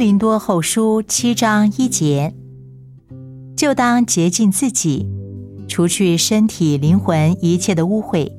[0.00, 2.32] 林多后书七章一节，
[3.54, 5.06] 就当洁净自己，
[5.68, 8.32] 除去身体、灵魂一切的污秽，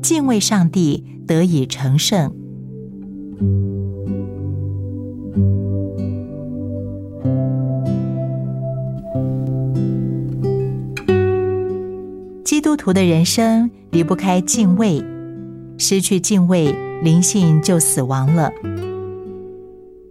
[0.00, 2.32] 敬畏上帝，得以成圣。
[12.44, 15.02] 基督徒的人生离不开敬畏，
[15.78, 16.70] 失去敬畏，
[17.02, 18.52] 灵性就死亡了。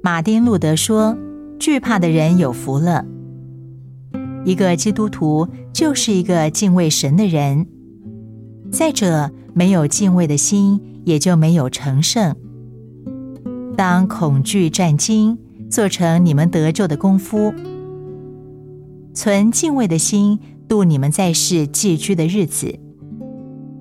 [0.05, 1.17] 马丁·路德说
[1.57, 3.03] ：“惧怕的人有福了。”
[4.45, 7.65] 一个基督徒就是一个敬畏神的人。
[8.71, 12.35] 再者，没有敬畏的心，也就没有成圣。
[13.75, 15.39] 当恐惧战惊，
[15.71, 17.51] 做成你们得救的功夫，
[19.15, 22.77] 存敬畏的心，度你们在世寄居的日子，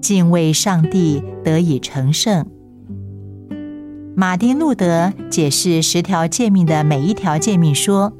[0.00, 2.46] 敬畏上帝，得以成圣。
[4.16, 8.12] 马丁·路德解释十条诫命的每一条诫命说：“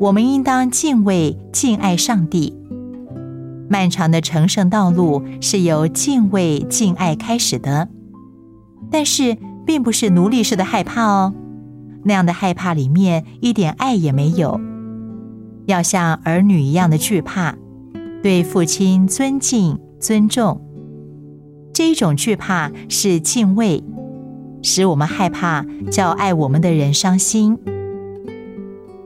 [0.00, 2.52] 我们应当敬畏、敬爱上帝。
[3.68, 7.88] 漫长的成圣道路是由敬畏、敬爱开始的，
[8.90, 11.32] 但是并不是奴隶式的害怕哦。
[12.02, 14.60] 那样的害怕里面一点爱也没有。
[15.66, 17.54] 要像儿女一样的惧怕，
[18.20, 20.60] 对父亲尊敬、尊重。
[21.72, 23.84] 这一种惧怕是敬畏。”
[24.62, 27.58] 使我们害怕叫爱我们的人伤心，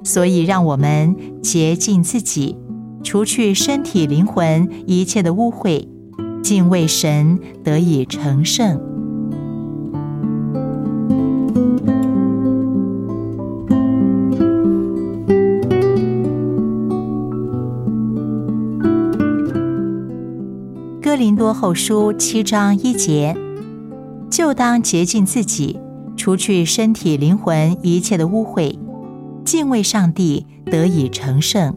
[0.04, 2.56] 所以让我们洁净自己，
[3.02, 5.88] 除去身体、灵魂一切的污秽，
[6.42, 8.80] 敬畏神，得以成圣。
[21.02, 23.45] 哥林多后书七章一节。
[24.30, 25.78] 就当洁净自己，
[26.16, 28.76] 除去身体、灵魂一切的污秽，
[29.44, 31.76] 敬畏上帝，得以成圣。